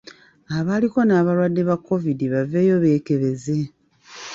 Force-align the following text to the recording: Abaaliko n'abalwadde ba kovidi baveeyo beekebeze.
Abaaliko 0.57 0.99
n'abalwadde 1.03 1.61
ba 1.69 1.75
kovidi 1.85 2.25
baveeyo 2.33 2.75
beekebeze. 2.83 3.57